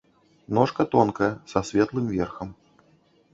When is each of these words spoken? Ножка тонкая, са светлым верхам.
Ножка 0.55 0.83
тонкая, 0.93 1.29
са 1.51 1.59
светлым 1.69 2.05
верхам. 2.15 2.49